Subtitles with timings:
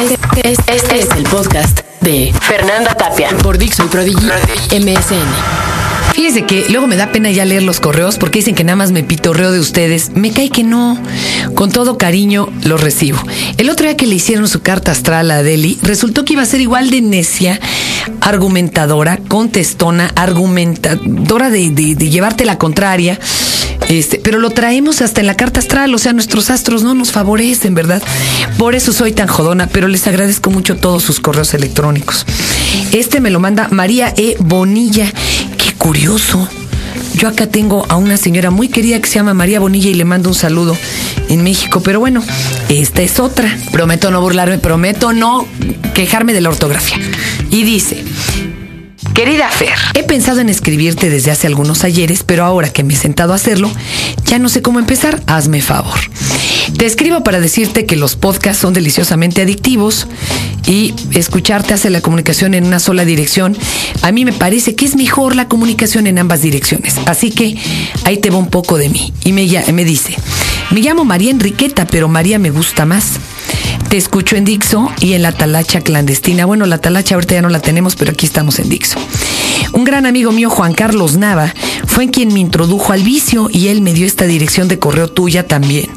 [0.00, 4.26] Este, este es el podcast de Fernanda Tapia por Dixon Prodigy
[4.70, 6.12] MSN.
[6.12, 8.92] Fíjese que luego me da pena ya leer los correos porque dicen que nada más
[8.92, 10.10] me pitorreo de ustedes.
[10.14, 10.98] Me cae que no.
[11.54, 13.18] Con todo cariño los recibo.
[13.56, 16.46] El otro día que le hicieron su carta astral a Adeli, resultó que iba a
[16.46, 17.60] ser igual de necia,
[18.20, 23.18] argumentadora, contestona, argumentadora de llevarte la contraria.
[23.88, 27.12] Este, pero lo traemos hasta en la carta astral, o sea, nuestros astros no nos
[27.12, 28.02] favorecen, ¿verdad?
[28.58, 32.24] Por eso soy tan jodona, pero les agradezco mucho todos sus correos electrónicos.
[32.92, 34.36] Este me lo manda María E.
[34.40, 35.12] Bonilla
[35.84, 36.48] curioso.
[37.14, 40.06] Yo acá tengo a una señora muy querida que se llama María Bonilla y le
[40.06, 40.74] mando un saludo
[41.28, 42.24] en México, pero bueno,
[42.70, 43.54] esta es otra.
[43.70, 45.46] Prometo no burlarme, prometo no
[45.92, 46.96] quejarme de la ortografía.
[47.50, 48.02] Y dice,
[49.14, 52.96] Querida Fer, he pensado en escribirte desde hace algunos ayeres, pero ahora que me he
[52.96, 53.70] sentado a hacerlo,
[54.24, 55.22] ya no sé cómo empezar.
[55.26, 56.00] Hazme favor.
[56.76, 60.08] Te escribo para decirte que los podcasts son deliciosamente adictivos
[60.66, 63.56] y escucharte hace la comunicación en una sola dirección.
[64.02, 66.96] A mí me parece que es mejor la comunicación en ambas direcciones.
[67.06, 67.56] Así que
[68.04, 69.12] ahí te va un poco de mí.
[69.24, 70.16] Y me, me dice,
[70.72, 73.20] me llamo María Enriqueta, pero María me gusta más.
[73.94, 76.46] Te escucho en Dixo y en la talacha clandestina.
[76.46, 78.98] Bueno, la talacha ahorita ya no la tenemos, pero aquí estamos en Dixo.
[79.72, 81.54] Un gran amigo mío, Juan Carlos Nava,
[81.86, 85.46] fue quien me introdujo al vicio y él me dio esta dirección de correo tuya
[85.46, 85.88] también.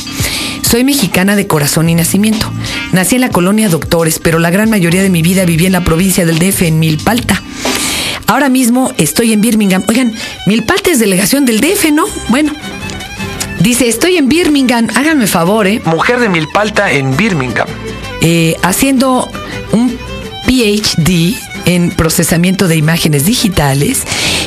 [0.62, 2.52] Soy mexicana de corazón y nacimiento.
[2.92, 5.84] Nací en la colonia Doctores, pero la gran mayoría de mi vida viví en la
[5.84, 7.42] provincia del DF, en Milpalta.
[8.28, 9.84] Ahora mismo estoy en Birmingham.
[9.88, 10.14] Oigan,
[10.46, 12.06] Milpalta es delegación del DF, ¿no?
[12.30, 12.54] Bueno.
[13.68, 14.88] Dice, estoy en Birmingham.
[14.96, 15.82] Háganme favor, ¿eh?
[15.84, 17.68] Mujer de Milpalta en Birmingham.
[18.22, 19.30] Eh, haciendo
[19.74, 19.90] un
[20.46, 24.04] PhD en procesamiento de imágenes digitales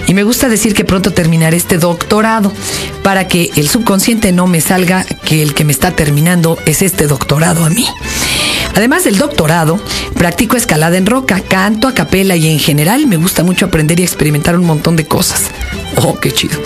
[0.07, 2.51] y me gusta decir que pronto terminaré este doctorado
[3.03, 7.07] para que el subconsciente no me salga que el que me está terminando es este
[7.07, 7.87] doctorado a mí.
[8.75, 9.81] Además del doctorado,
[10.15, 14.03] practico escalada en roca, canto a capela y en general me gusta mucho aprender y
[14.03, 15.45] experimentar un montón de cosas.
[15.97, 16.59] Oh, qué chido.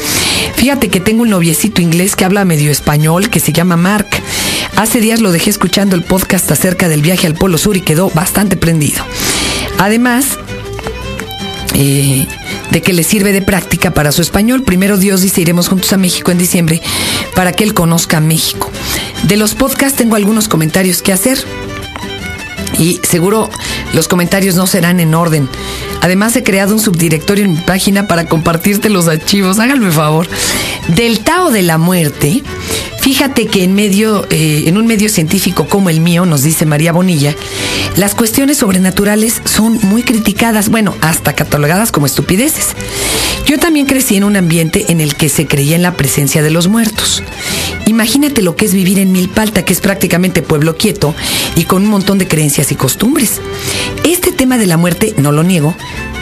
[0.56, 4.08] Fíjate que tengo un noviecito inglés que habla medio español que se llama Mark.
[4.76, 8.10] Hace días lo dejé escuchando el podcast acerca del viaje al Polo Sur y quedó
[8.10, 9.04] bastante prendido.
[9.78, 10.38] Además,
[11.74, 12.26] eh,
[12.70, 14.62] de que le sirve de práctica para su español.
[14.62, 16.80] Primero Dios dice, iremos juntos a México en diciembre
[17.34, 18.70] para que él conozca México.
[19.24, 21.38] De los podcasts tengo algunos comentarios que hacer.
[22.78, 23.50] Y seguro
[23.92, 25.48] los comentarios no serán en orden.
[26.00, 29.58] Además he creado un subdirectorio en mi página para compartirte los archivos.
[29.58, 30.28] Háganme favor.
[30.88, 32.42] Del Tao de la Muerte
[33.04, 36.90] Fíjate que en medio, eh, en un medio científico como el mío, nos dice María
[36.90, 37.36] Bonilla,
[37.96, 42.68] las cuestiones sobrenaturales son muy criticadas, bueno, hasta catalogadas como estupideces.
[43.44, 46.50] Yo también crecí en un ambiente en el que se creía en la presencia de
[46.50, 47.22] los muertos.
[47.84, 51.14] Imagínate lo que es vivir en Milpalta, que es prácticamente pueblo quieto
[51.56, 53.42] y con un montón de creencias y costumbres.
[54.04, 55.74] Este tema de la muerte, no lo niego,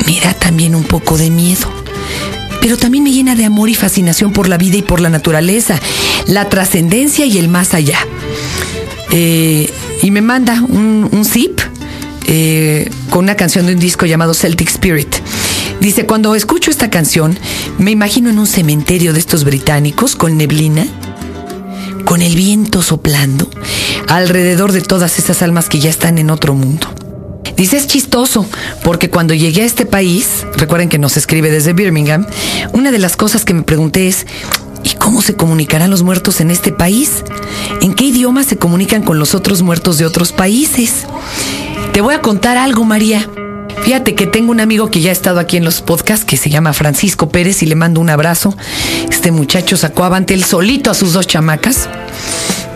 [0.05, 1.82] me da también un poco de miedo
[2.63, 5.79] pero también me llena de amor y fascinación por la vida y por la naturaleza,
[6.29, 7.99] la trascendencia y el más allá.
[9.11, 9.69] Eh,
[10.01, 11.61] y me manda un, zip
[12.27, 15.13] eh, con una canción de un disco llamado Celtic Spirit.
[15.81, 17.37] Dice, cuando escucho esta canción,
[17.79, 20.87] me imagino en un cementerio de estos británicos con neblina,
[22.05, 23.51] con el viento soplando,
[24.07, 27.02] alrededor de todas esas almas que ya están en otro mundo.
[27.63, 28.45] Dice, es chistoso,
[28.83, 32.27] porque cuando llegué a este país, recuerden que nos escribe desde Birmingham,
[32.73, 34.27] una de las cosas que me pregunté es,
[34.83, 37.23] ¿y cómo se comunicarán los muertos en este país?
[37.81, 41.07] ¿En qué idioma se comunican con los otros muertos de otros países?
[41.93, 43.31] Te voy a contar algo, María.
[43.85, 46.51] Fíjate que tengo un amigo que ya ha estado aquí en los podcasts que se
[46.51, 48.57] llama Francisco Pérez y le mando un abrazo.
[49.09, 51.89] Este muchacho sacó avante él solito a sus dos chamacas,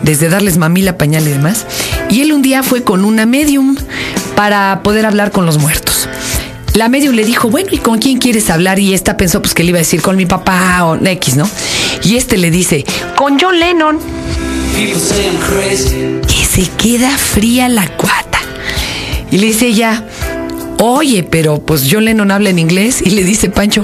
[0.03, 1.65] desde darles mamila, pañal y demás.
[2.09, 3.75] Y él un día fue con una medium
[4.35, 6.07] para poder hablar con los muertos.
[6.73, 8.77] La medium le dijo, bueno, ¿y con quién quieres hablar?
[8.77, 11.49] Y esta pensó pues que le iba a decir con mi papá o X, ¿no?
[12.03, 13.99] Y este le dice, con John Lennon.
[16.29, 18.39] Y se queda fría la cuata.
[19.31, 20.05] Y le dice ella,
[20.77, 23.01] oye, pero pues John Lennon habla en inglés.
[23.03, 23.83] Y le dice Pancho,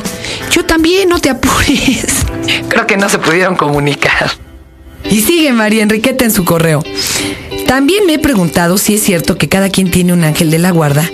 [0.52, 2.26] yo también, no te apures.
[2.70, 4.30] Creo que no se pudieron comunicar.
[5.10, 6.84] Y sigue María Enriqueta en su correo.
[7.68, 10.72] También me he preguntado si es cierto que cada quien tiene un ángel de la
[10.72, 11.10] guarda,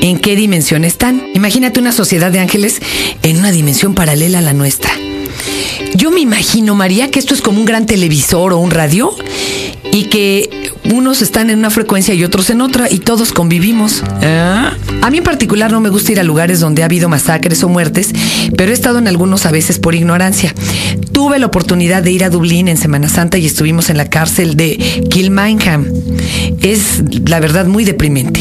[0.00, 1.22] en qué dimensión están.
[1.34, 2.80] Imagínate una sociedad de ángeles
[3.22, 4.90] en una dimensión paralela a la nuestra.
[5.94, 9.10] Yo me imagino, María, que esto es como un gran televisor o un radio
[9.92, 14.02] y que Unos están en una frecuencia y otros en otra y todos convivimos.
[14.22, 14.70] ¿Eh?
[15.02, 17.68] A mí en particular no me gusta ir a lugares donde ha habido masacres o
[17.68, 18.12] muertes,
[18.56, 20.54] pero he estado en algunos a veces por ignorancia.
[21.12, 24.56] Tuve la oportunidad de ir a Dublín en Semana Santa y estuvimos en la cárcel
[24.56, 25.86] de Kilmainham.
[26.60, 28.40] Es, la verdad, muy deprimente.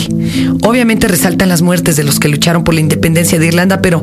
[0.64, 4.02] Obviamente resaltan las muertes de los que lucharon por la independencia de Irlanda, pero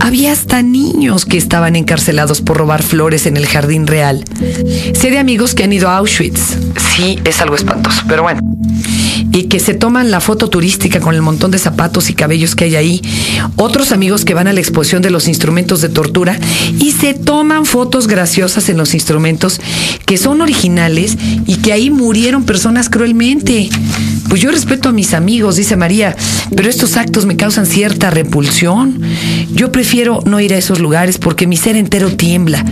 [0.00, 4.24] había hasta niños que estaban encarcelados por robar flores en el jardín real.
[4.98, 6.56] Sé de amigos que han ido a Auschwitz.
[6.96, 8.40] Sí, es algo espantoso, pero bueno.
[9.32, 12.64] Y que se toman la foto turística con el montón de zapatos y cabellos que
[12.64, 13.02] hay ahí.
[13.56, 16.38] Otros amigos que van a la exposición de los instrumentos de tortura
[16.78, 19.60] y se toman fotos graciosas en los instrumentos
[20.06, 21.16] que son originales
[21.46, 23.68] y que ahí murieron personas cruelmente.
[24.28, 26.14] Pues yo respeto a mis amigos, dice María,
[26.54, 29.00] pero estos actos me causan cierta repulsión.
[29.52, 32.64] Yo prefiero no ir a esos lugares porque mi ser entero tiembla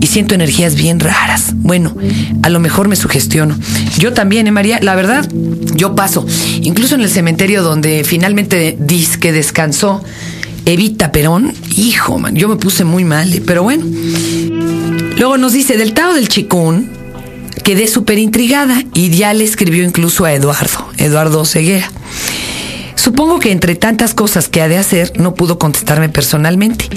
[0.00, 1.52] y siento energías bien raras.
[1.54, 1.94] Bueno,
[2.42, 3.56] a lo mejor me sugestiono.
[3.98, 4.80] Yo también, ¿eh, María?
[4.82, 5.28] La verdad,
[5.74, 6.26] yo paso.
[6.62, 10.02] Incluso en el cementerio donde finalmente dice que descansó
[10.64, 13.42] Evita Perón, hijo, yo me puse muy mal, ¿eh?
[13.46, 13.84] pero bueno.
[15.16, 16.90] Luego nos dice, del Tao del Chicún,
[17.66, 21.90] quedé súper intrigada y ya le escribió incluso a Eduardo, Eduardo Ceguera.
[22.94, 26.88] Supongo que entre tantas cosas que ha de hacer, no pudo contestarme personalmente.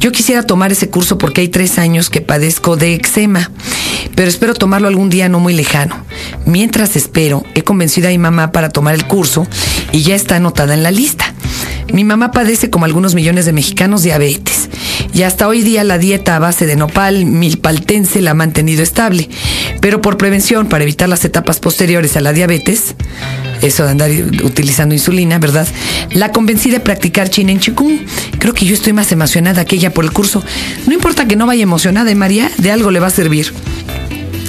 [0.00, 3.52] Yo quisiera tomar ese curso porque hay tres años que padezco de eczema,
[4.16, 5.94] pero espero tomarlo algún día no muy lejano.
[6.46, 9.46] Mientras espero, he convencido a mi mamá para tomar el curso
[9.92, 11.32] y ya está anotada en la lista.
[11.92, 14.67] Mi mamá padece como algunos millones de mexicanos diabetes
[15.12, 19.28] y hasta hoy día la dieta a base de nopal milpaltense la ha mantenido estable,
[19.80, 22.94] pero por prevención para evitar las etapas posteriores a la diabetes,
[23.62, 24.10] eso de andar
[24.44, 25.66] utilizando insulina, ¿verdad?
[26.10, 27.98] La convencí de practicar Chin en Chikung.
[28.38, 30.44] Creo que yo estoy más emocionada que ella por el curso.
[30.86, 33.52] No importa que no vaya emocionada, ¿eh, María, de algo le va a servir.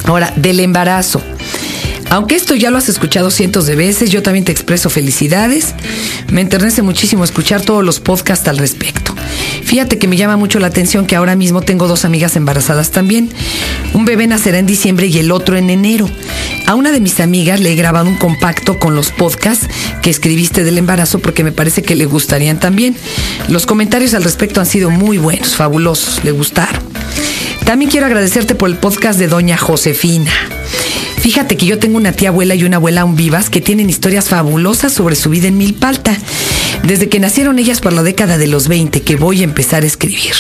[0.06, 1.22] Ahora, del embarazo.
[2.10, 5.76] Aunque esto ya lo has escuchado cientos de veces, yo también te expreso felicidades.
[6.32, 9.16] Me enternece muchísimo escuchar todos los podcasts al respecto.
[9.70, 13.30] Fíjate que me llama mucho la atención que ahora mismo tengo dos amigas embarazadas también.
[13.94, 16.10] Un bebé nacerá en diciembre y el otro en enero.
[16.66, 19.68] A una de mis amigas le he grabado un compacto con los podcasts
[20.02, 22.98] que escribiste del embarazo porque me parece que le gustarían también.
[23.48, 26.82] Los comentarios al respecto han sido muy buenos, fabulosos, le gustaron.
[27.64, 30.32] También quiero agradecerte por el podcast de Doña Josefina.
[31.20, 34.30] Fíjate que yo tengo una tía abuela y una abuela aún vivas que tienen historias
[34.30, 36.18] fabulosas sobre su vida en Milpalta.
[36.84, 39.86] Desde que nacieron ellas por la década de los 20 que voy a empezar a
[39.86, 40.34] escribir.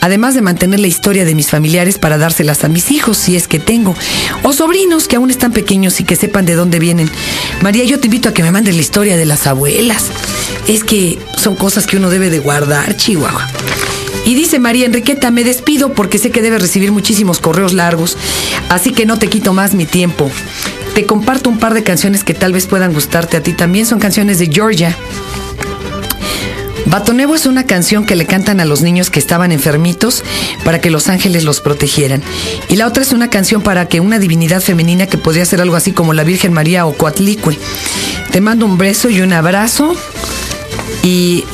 [0.00, 3.48] Además de mantener la historia de mis familiares para dárselas a mis hijos, si es
[3.48, 3.94] que tengo,
[4.42, 7.10] o sobrinos que aún están pequeños y que sepan de dónde vienen.
[7.60, 10.06] María, yo te invito a que me mandes la historia de las abuelas.
[10.66, 13.46] Es que son cosas que uno debe de guardar, Chihuahua.
[14.24, 18.16] Y dice María Enriqueta, me despido porque sé que debes recibir muchísimos correos largos,
[18.68, 20.30] así que no te quito más mi tiempo.
[20.94, 24.00] Te comparto un par de canciones que tal vez puedan gustarte a ti también, son
[24.00, 24.96] canciones de Georgia.
[26.88, 30.24] Batonevo es una canción que le cantan a los niños que estaban enfermitos
[30.64, 32.22] para que los ángeles los protegieran.
[32.68, 35.76] Y la otra es una canción para que una divinidad femenina que podría ser algo
[35.76, 37.58] así como la Virgen María o Coatlicue.
[38.30, 39.94] Te mando un beso y un abrazo
[41.02, 41.44] y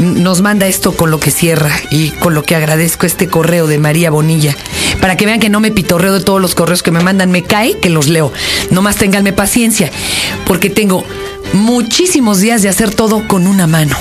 [0.00, 3.78] nos manda esto con lo que cierra y con lo que agradezco este correo de
[3.78, 4.54] María Bonilla.
[5.00, 7.42] Para que vean que no me pitorreo de todos los correos que me mandan, me
[7.42, 8.32] cae que los leo.
[8.70, 9.90] Nomás ténganme paciencia,
[10.46, 11.04] porque tengo
[11.52, 13.96] muchísimos días de hacer todo con una mano.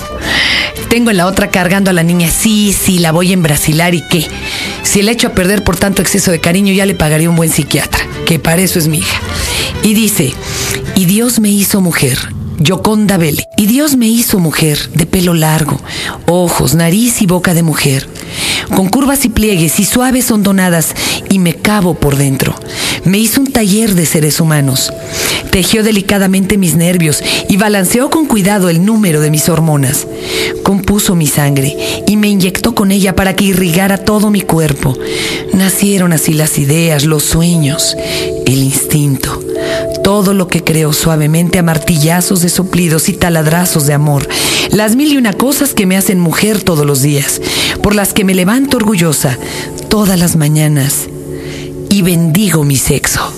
[0.90, 4.04] Tengo en la otra cargando a la niña, sí, sí, la voy a embrasilar y
[4.08, 4.28] qué.
[4.84, 7.50] Si le echo a perder por tanto exceso de cariño, ya le pagaría un buen
[7.50, 9.20] psiquiatra, que para eso es mi hija.
[9.84, 10.34] Y dice,
[10.96, 12.18] y Dios me hizo mujer,
[12.60, 13.48] Yoconda Vele.
[13.58, 15.80] Y Dios me hizo mujer, de pelo largo,
[16.26, 18.08] ojos, nariz y boca de mujer,
[18.76, 20.94] con curvas y pliegues y suaves hondonadas,
[21.30, 22.56] y me cabo por dentro.
[23.04, 24.92] Me hizo un taller de seres humanos.
[25.52, 30.08] Tejió delicadamente mis nervios y balanceó con cuidado el número de mis hormonas.
[30.64, 34.98] Compuso mi sangre y me inyectó con ella para que irrigara todo mi cuerpo.
[35.54, 37.96] Nacieron así las ideas, los sueños,
[38.46, 39.40] el instinto.
[40.06, 44.30] Todo lo que creó suavemente a martillazos de soplidos y taladrazos de amor.
[44.70, 47.42] Las mil y una cosas que me hacen mujer todos los días,
[47.82, 49.36] por las que me levanto orgullosa
[49.90, 51.08] todas las mañanas
[51.90, 53.34] y bendigo mi sexo.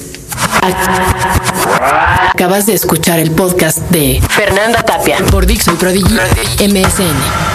[2.33, 6.15] Acabas de escuchar el podcast de Fernanda Tapia por Dixon Prodigy
[6.59, 7.46] MSN.